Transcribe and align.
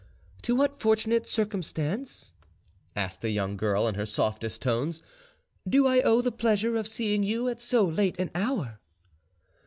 "To 0.41 0.55
what 0.55 0.79
fortunate 0.79 1.27
circumstance," 1.27 2.33
asked 2.95 3.21
the 3.21 3.29
young 3.29 3.55
girl 3.55 3.85
in 3.87 3.93
her 3.93 4.05
softest 4.07 4.59
tones, 4.63 5.03
"do 5.69 5.85
I 5.85 6.01
owe 6.01 6.21
the 6.23 6.31
pleasure 6.31 6.75
of 6.75 6.87
seeing 6.87 7.21
you 7.21 7.47
at 7.47 7.61
so 7.61 7.85
late 7.85 8.17
an 8.19 8.31
hour?" 8.33 8.79